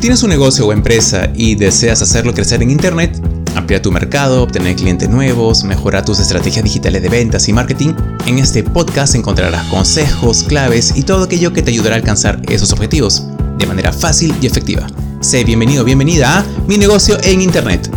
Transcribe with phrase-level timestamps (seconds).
[0.00, 3.20] Si tienes un negocio o empresa y deseas hacerlo crecer en Internet,
[3.54, 7.92] ampliar tu mercado, obtener clientes nuevos, mejorar tus estrategias digitales de ventas y marketing,
[8.24, 12.72] en este podcast encontrarás consejos, claves y todo aquello que te ayudará a alcanzar esos
[12.72, 13.26] objetivos
[13.58, 14.86] de manera fácil y efectiva.
[15.20, 17.90] Sé bienvenido, bienvenida a Mi negocio en Internet.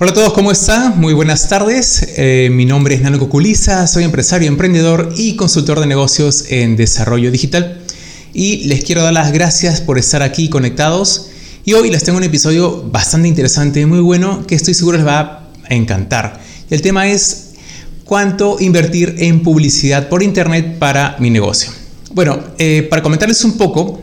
[0.00, 1.00] Hola a todos, ¿cómo están?
[1.00, 2.06] Muy buenas tardes.
[2.16, 7.32] Eh, mi nombre es Nano Coculiza, soy empresario, emprendedor y consultor de negocios en desarrollo
[7.32, 7.80] digital.
[8.32, 11.30] Y les quiero dar las gracias por estar aquí conectados.
[11.64, 15.48] Y hoy les tengo un episodio bastante interesante, muy bueno, que estoy seguro les va
[15.68, 16.40] a encantar.
[16.70, 17.54] El tema es
[18.04, 21.72] cuánto invertir en publicidad por internet para mi negocio.
[22.12, 24.00] Bueno, eh, para comentarles un poco,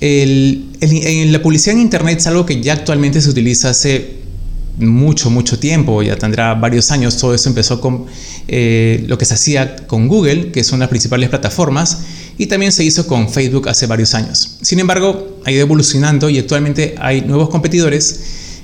[0.00, 4.17] la publicidad en internet es algo que ya actualmente se utiliza hace
[4.78, 7.16] mucho, mucho tiempo, ya tendrá varios años.
[7.16, 8.06] Todo eso empezó con
[8.46, 11.98] eh, lo que se hacía con Google, que son las principales plataformas,
[12.38, 14.58] y también se hizo con Facebook hace varios años.
[14.62, 18.20] Sin embargo, ha ido evolucionando y actualmente hay nuevos competidores,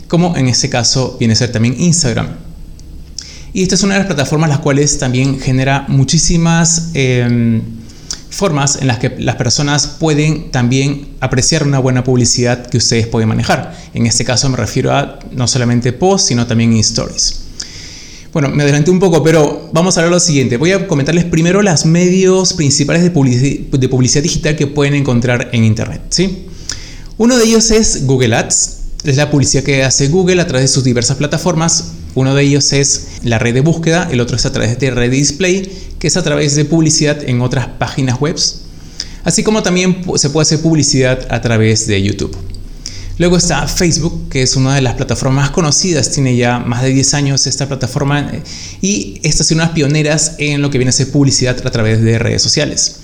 [0.08, 2.28] como en este caso viene a ser también Instagram.
[3.52, 6.90] Y esta es una de las plataformas las cuales también genera muchísimas...
[6.94, 7.83] Em,
[8.34, 13.28] formas en las que las personas pueden también apreciar una buena publicidad que ustedes pueden
[13.28, 13.74] manejar.
[13.94, 17.40] En este caso me refiero a no solamente posts, sino también stories.
[18.32, 20.56] Bueno, me adelanté un poco, pero vamos a ver lo siguiente.
[20.56, 26.02] Voy a comentarles primero los medios principales de, publicidad digital que pueden encontrar en Internet.
[26.08, 26.46] ¿sí?
[27.16, 28.80] Uno de ellos es Google Ads.
[29.04, 31.92] Es la publicidad que hace Google a través de sus diversas plataformas.
[32.14, 35.10] Uno de ellos es la red de búsqueda, el otro es a través de red
[35.10, 38.36] display que es a través de publicidad en otras páginas web,
[39.24, 42.36] así como también se puede hacer publicidad a través de YouTube.
[43.16, 46.90] Luego está Facebook, que es una de las plataformas más conocidas, tiene ya más de
[46.90, 48.32] 10 años esta plataforma
[48.80, 52.18] y estas son unas pioneras en lo que viene a ser publicidad a través de
[52.18, 52.96] redes sociales.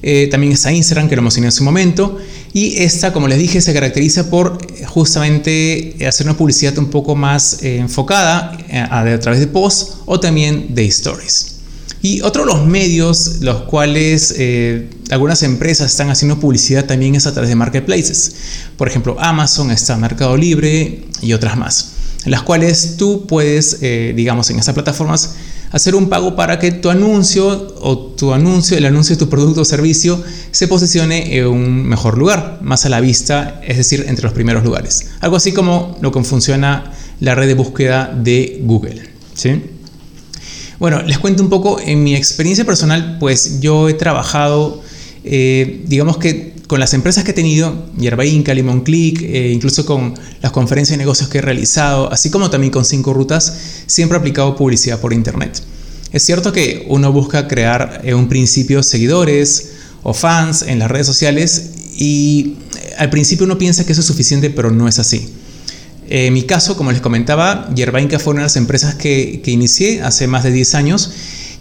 [0.00, 2.18] Eh, también está Instagram, que lo mencioné en su momento,
[2.54, 7.14] y esta, como les dije, se caracteriza por eh, justamente hacer una publicidad un poco
[7.14, 8.58] más eh, enfocada
[8.90, 11.52] a, través de posts o también de stories.
[12.02, 17.26] Y otro de los medios los cuales eh, algunas empresas están haciendo publicidad también es
[17.26, 18.32] a través de marketplaces.
[18.76, 21.92] Por ejemplo, Amazon está Mercado Libre y otras más,
[22.24, 25.36] en las cuales tú puedes, eh, digamos, en estas plataformas
[25.72, 29.62] hacer un pago para que tu anuncio o tu anuncio, el anuncio de tu producto
[29.62, 34.24] o servicio se posicione en un mejor lugar, más a la vista, es decir, entre
[34.24, 35.08] los primeros lugares.
[35.20, 39.08] Algo así como lo que funciona la red de búsqueda de Google.
[39.34, 39.62] ¿sí?
[40.78, 44.82] Bueno, les cuento un poco, en mi experiencia personal, pues yo he trabajado,
[45.24, 49.84] eh, digamos que con las empresas que he tenido, Yerba Inca, Limon Click, eh, incluso
[49.84, 53.54] con las conferencias de negocios que he realizado, así como también con cinco rutas,
[53.86, 55.60] siempre he aplicado publicidad por Internet.
[56.12, 59.72] Es cierto que uno busca crear en un principio seguidores
[60.02, 62.54] o fans en las redes sociales y
[62.96, 65.28] al principio uno piensa que eso es suficiente, pero no es así.
[66.08, 70.26] En mi caso, como les comentaba, Yerbainca fue una de las empresas que, inicié hace
[70.26, 71.10] más de 10 años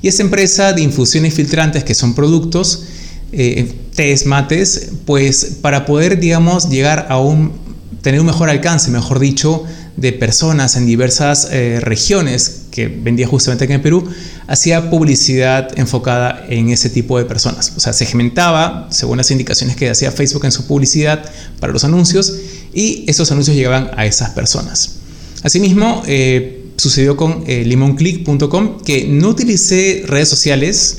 [0.01, 2.83] y esa empresa de infusiones filtrantes, que son productos,
[3.31, 7.53] eh, test, mates, pues para poder, digamos, llegar a un,
[8.01, 9.63] tener un mejor alcance, mejor dicho,
[9.97, 14.03] de personas en diversas eh, regiones que vendía justamente aquí en Perú,
[14.47, 17.73] hacía publicidad enfocada en ese tipo de personas.
[17.75, 21.83] O sea, se segmentaba según las indicaciones que hacía Facebook en su publicidad para los
[21.83, 22.33] anuncios
[22.73, 24.95] y esos anuncios llegaban a esas personas.
[25.43, 30.97] Asimismo, eh, sucedió con eh, limonclick.com que no utilicé redes sociales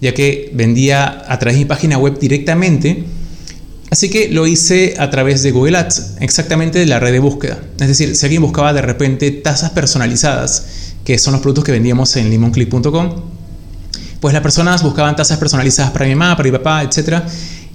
[0.00, 3.04] ya que vendía a través de mi página web directamente,
[3.90, 7.58] así que lo hice a través de Google Ads, exactamente de la red de búsqueda.
[7.80, 10.66] Es decir, si alguien buscaba de repente tasas personalizadas,
[11.04, 13.22] que son los productos que vendíamos en limonclick.com,
[14.20, 17.22] pues las personas buscaban tasas personalizadas para mi mamá, para mi papá, etc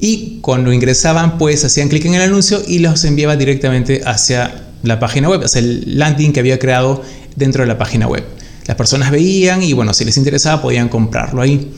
[0.01, 4.99] y cuando ingresaban pues hacían clic en el anuncio y los enviaba directamente hacia la
[4.99, 7.03] página web, hacia el landing que había creado
[7.35, 8.25] dentro de la página web.
[8.65, 11.71] Las personas veían y bueno, si les interesaba podían comprarlo ahí.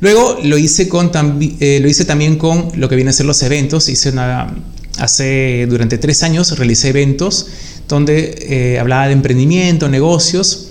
[0.00, 1.10] Luego lo hice, con,
[1.60, 3.88] eh, lo hice también con lo que vienen a ser los eventos.
[3.88, 4.12] Hice
[4.98, 7.46] hace durante tres años realicé eventos
[7.88, 10.68] donde eh, hablaba de emprendimiento, negocios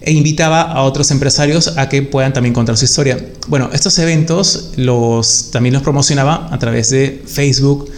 [0.00, 3.18] e invitaba a otros empresarios a que puedan también contar su historia.
[3.48, 7.90] Bueno, estos eventos los, también los promocionaba a través de Facebook,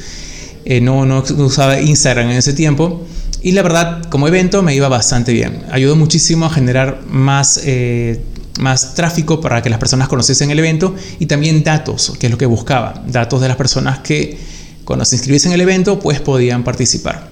[0.65, 3.05] eh, no, no usaba Instagram en ese tiempo.
[3.43, 5.63] Y la verdad, como evento me iba bastante bien.
[5.71, 8.21] Ayudó muchísimo a generar más, eh,
[8.59, 12.39] más tráfico para que las personas conociesen el evento y también datos, que es lo
[12.39, 13.03] que buscaba.
[13.07, 14.39] Datos de las personas que
[14.85, 17.31] cuando se inscribiesen en el evento, pues podían participar.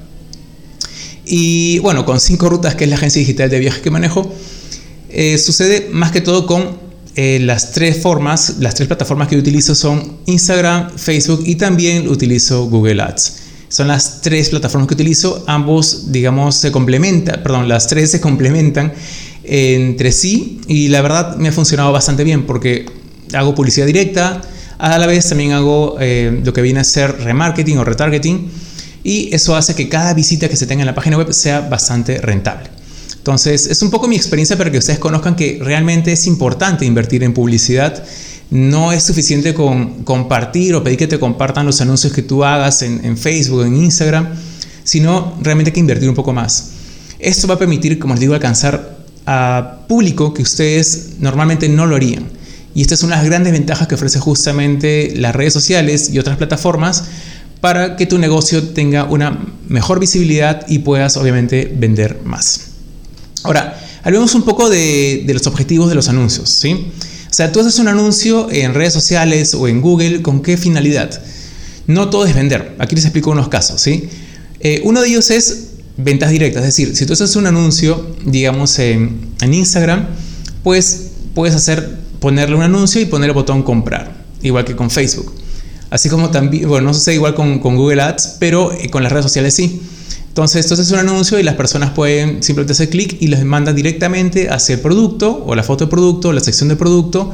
[1.25, 4.31] Y bueno, con cinco rutas, que es la agencia digital de viajes que manejo,
[5.09, 6.79] eh, sucede más que todo con
[7.17, 12.67] eh, las tres formas, las tres plataformas que utilizo son Instagram, Facebook y también utilizo
[12.67, 13.37] Google Ads.
[13.69, 18.93] Son las tres plataformas que utilizo, ambos, digamos, se complementan, perdón, las tres se complementan
[19.45, 22.87] entre sí y la verdad me ha funcionado bastante bien porque
[23.33, 24.43] hago publicidad directa,
[24.79, 28.51] a la vez también hago eh, lo que viene a ser remarketing o retargeting
[29.03, 32.19] y eso hace que cada visita que se tenga en la página web sea bastante
[32.21, 32.71] rentable.
[33.25, 37.23] Entonces, es un poco mi experiencia para que ustedes conozcan que realmente es importante invertir
[37.25, 38.05] en publicidad.
[38.51, 42.83] No es suficiente con compartir o pedir que te compartan los anuncios que tú hagas
[42.83, 44.29] en, Facebook en Instagram,
[44.85, 46.73] sino realmente que invertir un poco más.
[47.19, 48.94] Esto va a permitir, como les digo, alcanzar
[49.27, 52.27] a público que ustedes normalmente no lo harían.
[52.75, 56.19] Y esta es una de las grandes ventajas que ofrece justamente las redes sociales y
[56.19, 57.05] otras plataformas
[57.61, 59.39] para que tu negocio tenga una
[59.69, 62.73] mejor visibilidad y puedas obviamente vender más.
[63.45, 66.93] Ahora, hablemos un poco de, los objetivos de los anuncios, ¿sí?
[67.31, 71.23] O sea, tú haces un anuncio en redes sociales o en Google, ¿con qué finalidad?
[71.87, 72.75] No todo es vender.
[72.79, 74.09] Aquí les explico unos casos, ¿sí?
[74.61, 78.79] Eh, uno de ellos es ventas directas, es decir, si tú haces un anuncio, digamos,
[78.79, 80.07] en, Instagram,
[80.63, 85.33] pues puedes hacer, ponerle un anuncio y poner el botón comprar, igual que con Facebook.
[85.91, 89.25] Así como también, bueno, no sé igual con, Google Ads, pero eh, con las redes
[89.27, 89.81] sociales sí.
[90.29, 93.77] Entonces, esto es un anuncio y las personas pueden simplemente hacer clic y los mandan
[93.77, 97.33] directamente hacia el producto o la foto de producto o la sección de producto.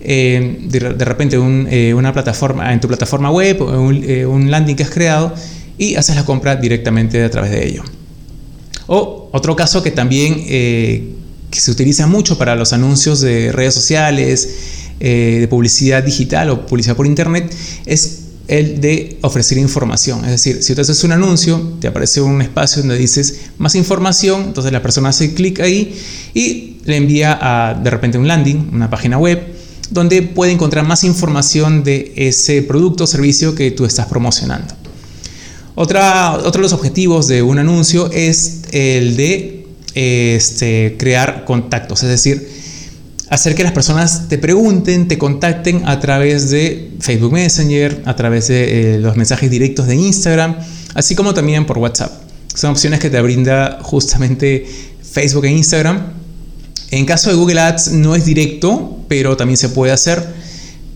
[0.00, 4.90] Eh, de, repente eh, una plataforma en tu plataforma web un, un, landing que has
[4.90, 5.34] creado
[5.78, 7.82] y haces la compra directamente a través de ello.
[8.86, 14.48] O otro caso que también que se utiliza mucho para los anuncios de redes sociales,
[14.98, 17.54] de publicidad digital o publicidad por internet,
[17.84, 20.24] es el de ofrecer información.
[20.24, 24.44] Es decir, si tú haces un anuncio, te aparece un espacio donde dices más información,
[24.44, 26.00] entonces la persona hace clic ahí
[26.32, 29.42] y le envía a de repente un landing, una página web,
[29.90, 34.74] donde puede encontrar más información de ese producto o servicio que tú estás promocionando.
[35.76, 42.08] Otra, otro de los objetivos de un anuncio es el de este, crear contactos, es
[42.08, 42.48] decir,
[43.28, 48.48] hacer que las personas te pregunten, te contacten a través de Facebook Messenger, a través
[48.48, 50.56] de eh, los mensajes directos de Instagram,
[50.94, 52.10] así como también por WhatsApp.
[52.54, 54.66] Son opciones que te brinda justamente
[55.02, 56.12] Facebook e Instagram.
[56.90, 60.24] En caso de Google Ads no es directo, pero también se puede hacer.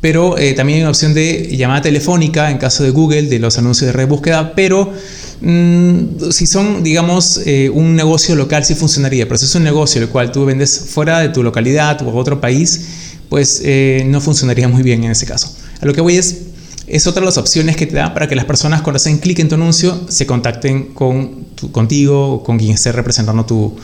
[0.00, 3.58] Pero eh, también hay una opción de llamada telefónica en caso de Google, de los
[3.58, 4.92] anuncios de red búsqueda, pero
[5.40, 10.02] Mm, si son, digamos, eh, un negocio local, sí funcionaría, pero si es un negocio
[10.02, 12.82] el cual tú vendes fuera de tu localidad o otro país,
[13.30, 15.54] pues eh, no funcionaría muy bien en ese caso.
[15.80, 16.42] A lo que voy es,
[16.86, 19.38] es otra de las opciones que te da para que las personas cuando hacen clic
[19.38, 23.76] en tu anuncio se contacten con contigo o con quien esté representando tu,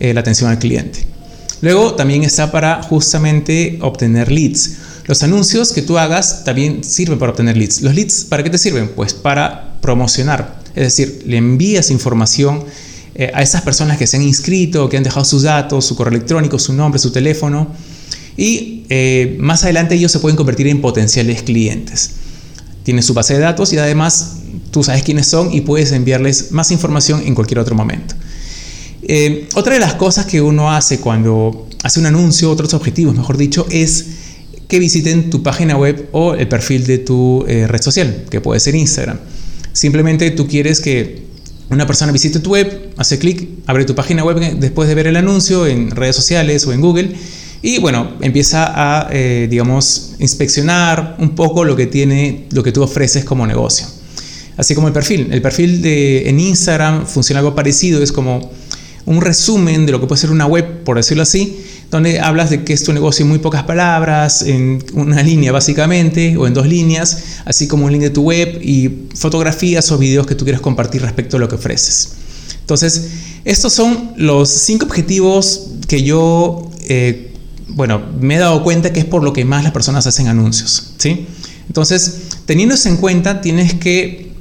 [0.00, 1.06] eh, la atención al cliente.
[1.60, 4.78] Luego también está para justamente obtener leads.
[5.06, 7.82] Los anuncios que tú hagas también sirven para obtener leads.
[7.82, 8.88] ¿Los leads para qué te sirven?
[8.88, 10.62] Pues para promocionar.
[10.74, 12.64] Es decir, le envías información
[13.14, 16.14] eh, a esas personas que se han inscrito, que han dejado sus datos, su correo
[16.16, 17.68] electrónico, su nombre, su teléfono.
[18.36, 22.10] Y eh, más adelante ellos se pueden convertir en potenciales clientes.
[22.82, 24.36] Tienes su base de datos y además
[24.70, 28.14] tú sabes quiénes son y puedes enviarles más información en cualquier otro momento.
[29.02, 33.36] Eh, otra de las cosas que uno hace cuando hace un anuncio, otros objetivos, mejor
[33.36, 34.06] dicho, es
[34.68, 38.74] que visiten tu página web o el perfil de tu red social, que puede ser
[38.74, 39.18] Instagram.
[39.72, 41.24] Simplemente tú quieres que
[41.70, 45.16] una persona visite tu web, hace clic, abre tu página web después de ver el
[45.16, 47.14] anuncio en redes sociales o en Google
[47.64, 52.82] y bueno, empieza a, eh, digamos, inspeccionar un poco lo que tiene, lo que tú
[52.82, 53.86] ofreces como negocio.
[54.58, 55.28] Así como el perfil.
[55.32, 58.52] El perfil de, en Instagram funciona algo parecido, es como
[59.06, 61.58] un resumen de lo que puede ser una web, por decirlo así,
[61.90, 66.36] donde hablas de que es tu negocio en muy pocas palabras, en una línea básicamente,
[66.36, 70.26] o en dos líneas, así como un link de tu web y fotografías o videos
[70.26, 72.14] que tú quieras compartir respecto a lo que ofreces.
[72.60, 73.10] Entonces,
[73.44, 77.32] estos son los cinco objetivos que yo, eh,
[77.68, 80.94] bueno, me he dado cuenta que es por lo que más las personas hacen anuncios,
[80.96, 81.26] ¿sí?
[81.66, 84.32] Entonces, teniendo eso en cuenta, tienes que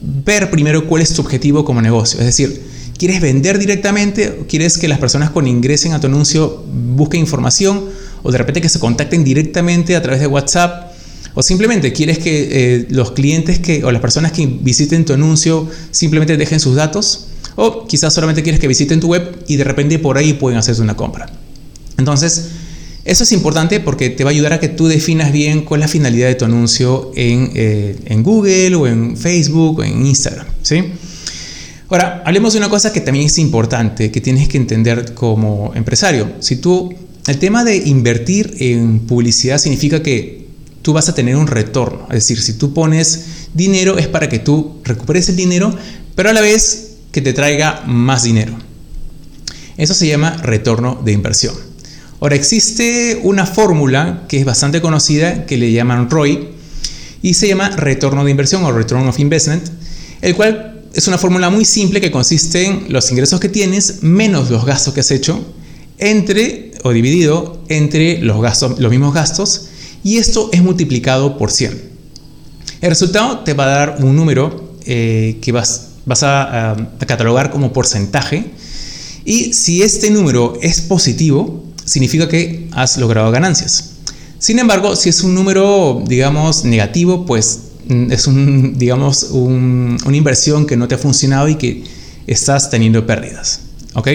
[0.00, 2.62] ver primero cuál es tu objetivo como negocio, es decir,
[2.98, 4.38] ¿Quieres vender directamente?
[4.40, 6.64] ¿O ¿Quieres que las personas cuando ingresen a tu anuncio
[6.96, 7.84] busquen información?
[8.24, 10.92] ¿O de repente que se contacten directamente a través de WhatsApp?
[11.34, 15.68] ¿O simplemente quieres que eh, los clientes que, o las personas que visiten tu anuncio
[15.92, 17.28] simplemente dejen sus datos?
[17.54, 20.82] ¿O quizás solamente quieres que visiten tu web y de repente por ahí pueden hacerse
[20.82, 21.30] una compra?
[21.98, 22.48] Entonces,
[23.04, 25.86] eso es importante porque te va a ayudar a que tú definas bien cuál es
[25.86, 30.46] la finalidad de tu anuncio en, eh, en Google o en Facebook o en Instagram.
[30.62, 30.82] ¿sí?
[31.90, 36.30] Ahora, hablemos de una cosa que también es importante, que tienes que entender como empresario.
[36.40, 36.94] Si tú
[37.26, 40.46] el tema de invertir en publicidad significa que
[40.82, 42.06] tú vas a tener un retorno.
[42.08, 45.74] Es decir, si tú pones dinero es para que tú recuperes el dinero,
[46.14, 48.56] pero a la vez que te traiga más dinero.
[49.76, 51.54] Eso se llama retorno de inversión.
[52.20, 56.48] Ahora existe una fórmula que es bastante conocida que le llaman ROI
[57.22, 59.68] y se llama retorno de inversión o return of investment,
[60.20, 64.50] el cual es una fórmula muy simple que consiste en los ingresos que tienes menos
[64.50, 65.44] los gastos que has hecho
[65.98, 69.66] entre o dividido entre los gastos, los mismos gastos
[70.04, 71.88] y esto es multiplicado por 100.
[72.80, 76.76] El resultado te va a dar un número eh, que vas, vas a, a
[77.06, 78.46] catalogar como porcentaje
[79.24, 83.94] y si este número es positivo, significa que has logrado ganancias.
[84.38, 90.76] Sin embargo, si es un número, digamos, negativo, pues es un, digamos, una inversión que
[90.76, 91.84] no te ha funcionado y que
[92.26, 93.60] estás teniendo pérdidas.
[93.94, 94.08] ¿Ok?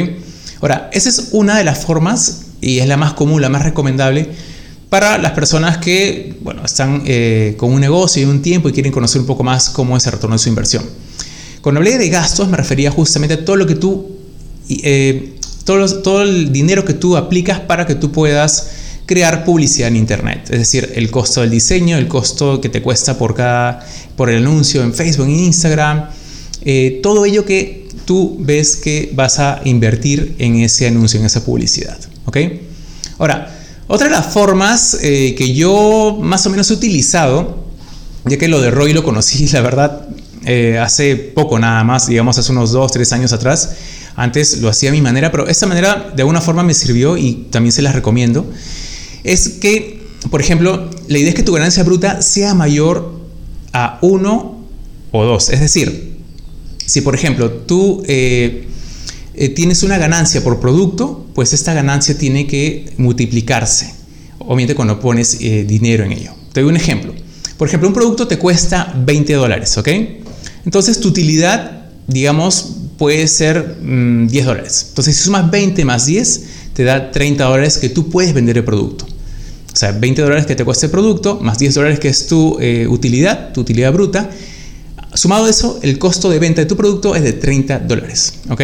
[0.62, 4.30] Ahora, esa es una de las formas y es la más común, la más recomendable
[4.90, 8.92] para las personas que bueno, están eh, con un negocio y un tiempo y quieren
[8.92, 10.84] conocer un poco más cómo es el retorno de su inversión.
[11.62, 14.18] Cuando hablé de gastos me refería justamente a todo lo que tú,
[14.70, 18.70] eh, todo, todo el dinero que tú aplicas para que tú puedas
[19.06, 23.18] crear publicidad en internet, es decir, el costo del diseño, el costo que te cuesta
[23.18, 26.10] por cada por el anuncio en Facebook, en Instagram,
[26.62, 31.44] eh, todo ello que tú ves que vas a invertir en ese anuncio, en esa
[31.44, 32.38] publicidad, ¿ok?
[33.18, 33.54] Ahora,
[33.88, 37.64] otra de las formas eh, que yo más o menos he utilizado,
[38.26, 40.08] ya que lo de Roy lo conocí, la verdad,
[40.46, 43.72] eh, hace poco nada más, digamos hace unos 2, 3 años atrás,
[44.16, 47.48] antes lo hacía a mi manera, pero esta manera de alguna forma me sirvió y
[47.50, 48.46] también se las recomiendo
[49.24, 53.20] es que, por ejemplo, la idea es que tu ganancia bruta sea mayor
[53.74, 54.58] a 1
[55.12, 55.50] o 2.
[55.50, 56.14] Es decir,
[56.86, 58.68] si por ejemplo tú eh,
[59.34, 63.94] eh, tienes una ganancia por producto, pues esta ganancia tiene que multiplicarse,
[64.40, 66.34] obviamente cuando pones eh, dinero en ello.
[66.52, 67.14] Te doy un ejemplo.
[67.58, 69.88] Por ejemplo, un producto te cuesta 20 dólares, ¿ok?
[70.66, 74.86] Entonces tu utilidad, digamos, puede ser 10 mm, dólares.
[74.90, 78.64] Entonces si sumas 20 más 10, te da 30 dólares que tú puedes vender el
[78.64, 79.06] producto.
[79.74, 82.60] O sea, 20 dólares que te cuesta el producto, más 10 dólares que es tu
[82.60, 84.30] eh, utilidad, tu utilidad bruta.
[85.16, 88.36] Sumado eso, el costo de venta de tu producto es de 30 dólares.
[88.50, 88.62] ¿Ok?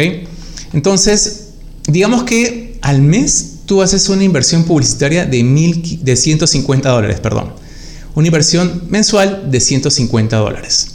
[0.72, 1.48] Entonces,
[1.88, 7.54] digamos que al mes tú haces una inversión publicitaria de, mil, de 150 dólares, perdón.
[8.14, 10.92] Una inversión mensual de 150 dólares.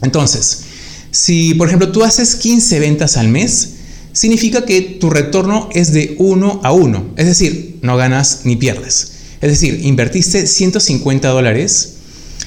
[0.00, 0.64] Entonces,
[1.10, 3.74] si por ejemplo tú haces 15 ventas al mes,
[4.12, 7.14] significa que tu retorno es de 1 a 1.
[7.16, 9.11] Es decir, no ganas ni pierdes.
[9.42, 11.94] Es decir, invertiste 150 dólares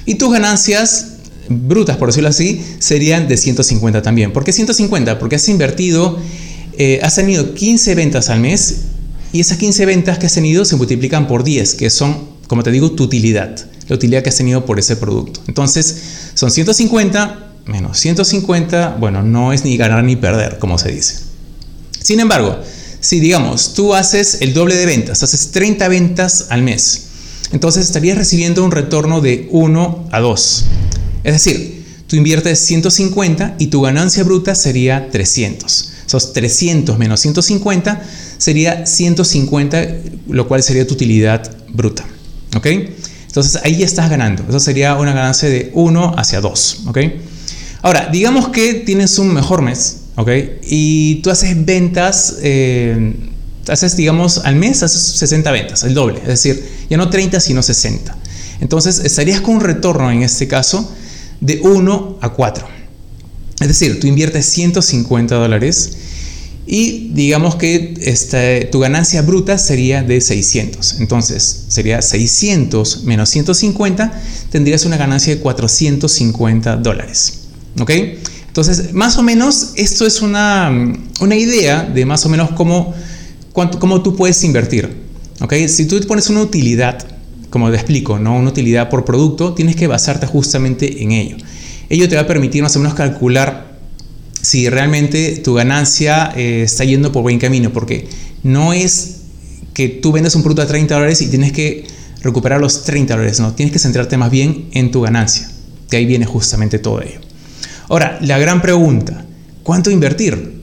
[0.05, 1.17] y tus ganancias
[1.49, 4.33] brutas, por decirlo así, serían de 150 también.
[4.33, 5.19] ¿Por qué 150?
[5.19, 6.17] Porque has invertido,
[6.77, 8.77] eh, has tenido 15 ventas al mes
[9.31, 12.71] y esas 15 ventas que has tenido se multiplican por 10, que son, como te
[12.71, 13.55] digo, tu utilidad,
[13.87, 15.41] la utilidad que has tenido por ese producto.
[15.47, 15.97] Entonces,
[16.33, 21.15] son 150 menos 150, bueno, no es ni ganar ni perder, como se dice.
[22.01, 22.59] Sin embargo,
[23.05, 27.03] si digamos, tú haces el doble de ventas, haces 30 ventas al mes,
[27.51, 30.65] entonces estarías recibiendo un retorno de 1 a 2.
[31.23, 35.91] Es decir, tú inviertes 150 y tu ganancia bruta sería 300.
[36.07, 38.01] Esos 300 menos 150
[38.39, 39.87] sería 150,
[40.27, 42.07] lo cual sería tu utilidad bruta.
[42.55, 42.65] ¿Ok?
[43.27, 44.43] Entonces ahí ya estás ganando.
[44.49, 46.85] Eso sería una ganancia de 1 hacia 2.
[46.87, 46.97] ¿Ok?
[47.83, 50.29] Ahora, digamos que tienes un mejor mes ¿ok?
[50.63, 53.13] Y tú haces ventas, eh,
[53.67, 57.61] haces, digamos, al mes haces 60 ventas, el doble, es decir, ya no 30, sino
[57.61, 58.15] 60.
[58.61, 60.91] Entonces, estarías con un retorno en este caso
[61.41, 62.67] de 1 a 4.
[63.59, 65.91] Es decir, tú inviertes 150 dólares
[66.67, 70.99] y digamos que este, tu ganancia bruta sería de 600.
[70.99, 77.41] Entonces, sería 600 menos 150, tendrías una ganancia de 450 dólares.
[77.79, 77.91] ¿Ok?
[78.55, 80.71] Entonces, más o menos, esto es una,
[81.19, 82.93] una idea de más o menos cómo,
[83.51, 84.95] cómo tú puedes invertir.
[85.67, 87.05] Si tú pones una utilidad,
[87.49, 88.37] como te explico, ¿no?
[88.37, 91.35] una utilidad por producto, tienes que basarte justamente en ello.
[91.89, 93.77] Ello te va a permitir más o menos calcular
[94.41, 98.07] si realmente tu ganancia eh, está yendo por buen camino, porque
[98.41, 99.17] no es
[99.73, 101.87] que tú vendes un producto a 30 dólares y tienes que
[102.21, 105.51] recuperar los 30 dólares, no, tienes que centrarte más bien en tu ganancia,
[105.89, 107.24] que ahí viene justamente todo ello.
[107.89, 109.25] Ahora, la gran pregunta,
[109.63, 110.55] ¿cuánto invertir?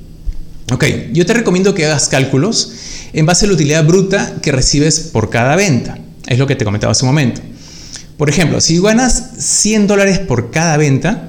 [0.73, 2.73] Ok, yo te recomiendo que hagas cálculos
[3.13, 5.99] en base a la utilidad bruta que recibes por cada venta.
[6.27, 7.41] Es lo que te comentaba hace un momento.
[8.17, 11.29] Por ejemplo, si ganas 100 dólares por cada venta,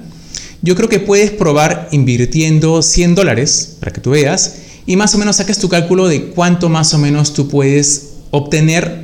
[0.62, 5.18] yo creo que puedes probar invirtiendo 100 dólares para que tú veas y más o
[5.18, 9.04] menos saques tu cálculo de cuánto más o menos tú puedes obtener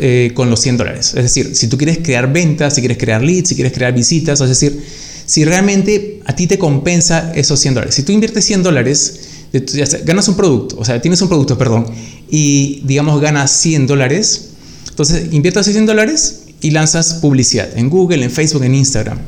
[0.00, 1.14] eh, con los 100 dólares.
[1.16, 4.40] Es decir, si tú quieres crear ventas, si quieres crear leads, si quieres crear visitas,
[4.40, 4.82] es decir,
[5.24, 7.94] si realmente a ti te compensa esos 100 dólares.
[7.94, 9.20] Si tú inviertes 100 dólares,
[10.04, 11.86] ganas un producto, o sea, tienes un producto, perdón,
[12.30, 14.50] y digamos ganas 100 dólares,
[14.88, 19.18] entonces inviertes 100 dólares y lanzas publicidad en Google, en Facebook, en Instagram.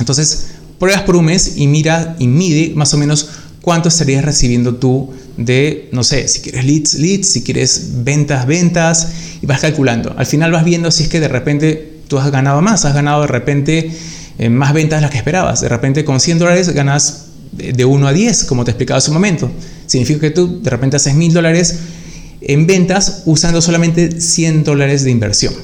[0.00, 0.46] Entonces,
[0.78, 3.28] pruebas por un mes y mira y mide más o menos
[3.60, 9.08] cuánto estarías recibiendo tú de, no sé, si quieres leads, leads, si quieres ventas, ventas,
[9.40, 10.14] y vas calculando.
[10.16, 13.22] Al final vas viendo si es que de repente tú has ganado más, has ganado
[13.22, 13.90] de repente
[14.38, 15.60] eh, más ventas de las que esperabas.
[15.60, 19.14] De repente con 100 dólares ganas de 1 a 10, como te explicaba hace un
[19.14, 19.50] momento.
[19.86, 21.78] Significa que tú de repente haces 1000 dólares
[22.40, 25.54] en ventas usando solamente 100 dólares de inversión.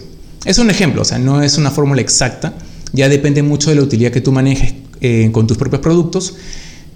[0.45, 2.55] Es un ejemplo, o sea, no es una fórmula exacta,
[2.93, 6.35] ya depende mucho de la utilidad que tú manejes eh, con tus propios productos,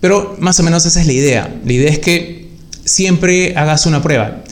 [0.00, 1.60] pero más o menos esa es la idea.
[1.64, 2.48] La idea es que
[2.84, 4.42] siempre hagas una prueba.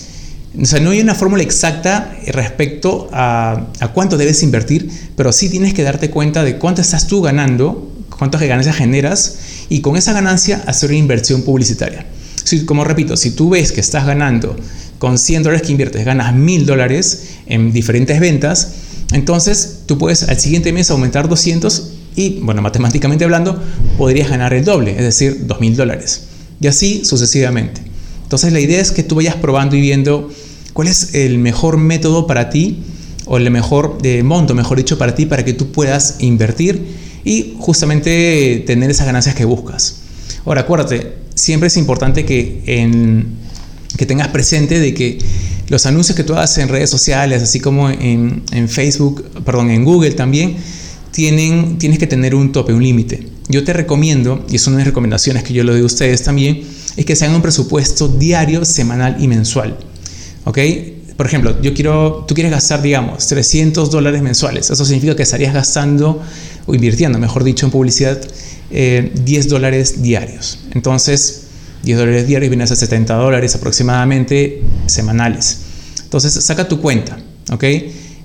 [0.60, 5.72] O sea, no hay una fórmula exacta respecto a, cuánto debes invertir, pero sí tienes
[5.72, 9.36] que darte cuenta de cuánto estás tú ganando, cuántas ganancias generas
[9.70, 12.06] y con esa ganancia hacer una inversión publicitaria.
[12.66, 14.56] Como repito, si tú ves que estás ganando
[14.98, 18.72] con 100 dólares que inviertes, ganas 1000 dólares en diferentes ventas,
[19.12, 23.62] entonces tú puedes al siguiente mes aumentar 200 y, bueno, matemáticamente hablando,
[23.96, 26.22] podrías ganar el doble, es decir, 2000 dólares.
[26.60, 27.81] Y así sucesivamente.
[28.32, 30.30] Entonces la idea es que tú vayas probando y viendo
[30.72, 32.78] cuál es el mejor método para ti
[33.26, 36.82] o el mejor de monto, mejor dicho, para ti, para que tú puedas invertir
[37.24, 39.96] y justamente tener esas ganancias que buscas.
[40.46, 43.36] Ahora, acuérdate, siempre es importante que en
[44.06, 45.18] tengas presente de que
[45.68, 50.12] los anuncios que tú haces en redes sociales, así como en, Facebook, perdón, en Google
[50.12, 50.56] también,
[51.10, 53.28] tienen, tienes que tener un tope, un límite.
[53.48, 56.22] Yo te recomiendo, y es una de las recomendaciones que yo le doy a ustedes
[56.22, 56.62] también,
[56.96, 59.78] es que se hagan un presupuesto diario, semanal y mensual.
[60.44, 60.58] ¿Ok?
[61.16, 64.70] Por ejemplo, yo quiero, tú quieres gastar, digamos, 300 dólares mensuales.
[64.70, 66.22] Eso significa que estarías gastando
[66.66, 68.26] o invirtiendo, mejor dicho, en publicidad, 10
[68.72, 70.60] eh, dólares diarios.
[70.72, 71.42] Entonces,
[71.84, 75.58] 10 dólares diarios viene a 70 dólares aproximadamente semanales.
[76.02, 77.18] Entonces, saca tu cuenta,
[77.50, 77.64] ¿ok?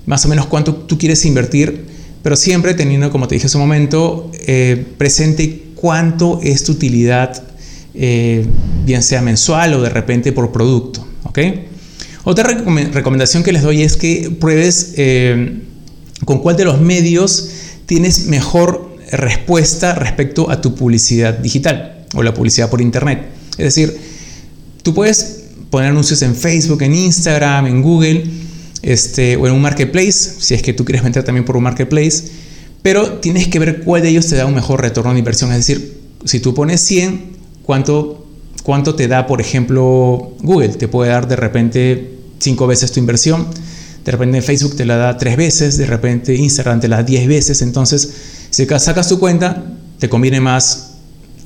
[0.06, 1.86] Más o menos cuánto tú quieres invertir,
[2.22, 7.47] pero siempre teniendo, como te dije hace un momento, eh, presente cuánto es tu utilidad,
[7.94, 8.46] eh,
[8.84, 11.38] bien sea mensual o de repente por producto, ¿ok?
[12.24, 15.60] Otra recomendación que les doy es que pruebes eh,
[16.24, 17.50] con cuál de los medios
[17.86, 23.26] tienes mejor respuesta respecto a tu publicidad digital o la publicidad por internet.
[23.52, 23.96] Es decir,
[24.82, 28.24] tú puedes poner anuncios en Facebook, en Instagram, en Google,
[28.82, 32.24] este, o en un marketplace, si es que tú quieres vender también por un marketplace,
[32.82, 35.50] pero tienes que ver cuál de ellos te da un mejor retorno de inversión.
[35.50, 37.37] Es decir, si tú pones 100,
[37.68, 38.24] ¿cuánto,
[38.62, 40.70] cuánto te da, por ejemplo, Google?
[40.70, 43.46] Te puede dar de repente 5 veces tu inversión,
[44.06, 47.28] de repente Facebook te la da 3 veces, de repente Instagram te la da 10
[47.28, 48.10] veces, entonces
[48.48, 49.66] si sacas tu cuenta,
[49.98, 50.94] te conviene más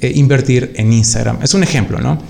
[0.00, 1.40] eh, invertir en Instagram.
[1.42, 2.22] Es un ejemplo, ¿no?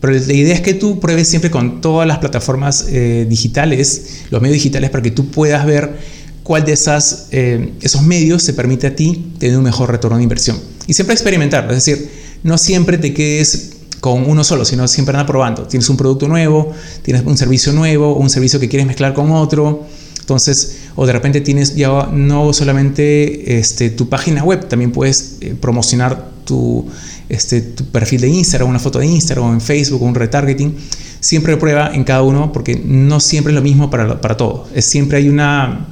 [0.00, 4.40] Pero la idea es que tú pruebes siempre con todas las plataformas eh, digitales, los
[4.40, 5.98] medios digitales, para que tú puedas ver
[6.42, 10.22] cuál de esas, eh, esos medios te permite a ti tener un mejor retorno de
[10.22, 10.58] inversión.
[10.86, 15.26] Y siempre experimentar, es decir, no siempre te quedes con uno solo, sino siempre anda
[15.26, 15.64] probando.
[15.64, 16.72] Tienes un producto nuevo,
[17.02, 19.86] tienes un servicio nuevo, un servicio que quieres mezclar con otro.
[20.20, 26.30] Entonces, o de repente tienes ya no solamente este, tu página web, también puedes promocionar
[26.44, 26.86] tu,
[27.28, 30.74] este, tu perfil de Instagram, una foto de Instagram, en Facebook, un retargeting,
[31.20, 34.68] siempre prueba en cada uno porque no siempre es lo mismo para, para todos.
[34.78, 35.88] Siempre hay una,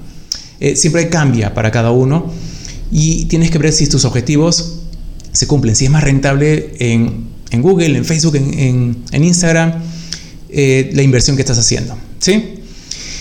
[0.60, 2.32] eh, siempre cambia para cada uno
[2.90, 4.77] y tienes que ver si tus objetivos
[5.38, 9.72] se cumplen, si es más rentable en, en Google, en Facebook, en, en, Instagram,
[10.48, 11.96] eh, la inversión que estás haciendo.
[12.18, 12.56] ¿sí?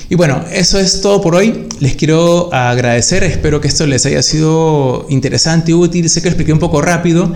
[0.10, 1.67] Y bueno, eso es todo por hoy.
[1.80, 6.10] Les quiero agradecer, espero que esto les haya sido interesante y útil.
[6.10, 7.32] Sé que lo expliqué un poco rápido,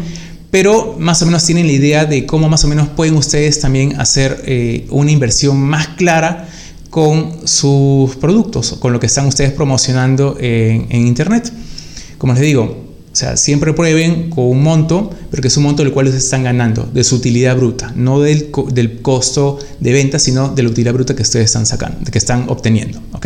[0.50, 4.02] pero más o menos tienen la idea de cómo más o menos pueden ustedes también
[4.02, 6.50] hacer eh, una inversión más clara
[6.89, 11.54] con sus productos, con lo que están ustedes promocionando en, en Internet.
[12.17, 15.84] Como les digo, o sea, siempre prueben con un monto, pero que es un monto
[15.84, 20.17] del cual ustedes están ganando, de su utilidad bruta, no del, del costo de venta,
[20.17, 23.02] sino de la utilidad bruta que ustedes están sacando, que están obteniendo.
[23.12, 23.26] ¿ok?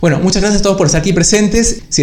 [0.00, 1.82] Bueno, muchas gracias a todos por estar aquí presentes.
[1.88, 2.02] Si,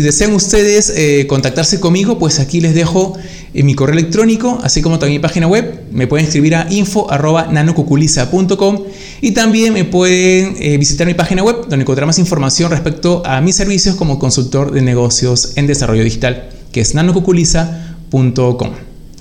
[0.00, 3.18] desean, ustedes eh, contactarse conmigo, pues aquí les dejo
[3.52, 5.82] eh, mi correo electrónico, así como también mi página web.
[5.92, 8.84] Me pueden escribir a info.nanocuculiza.com
[9.20, 13.40] y también me pueden eh, visitar mi página web, donde encontrarán más información respecto a
[13.40, 18.70] mis servicios como consultor de negocios en desarrollo digital, que es nanocuculiza.com.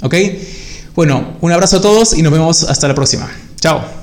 [0.02, 0.16] ¿Ok?
[0.96, 3.30] Bueno, un abrazo a todos y nos vemos hasta la próxima.
[3.60, 4.03] Chao.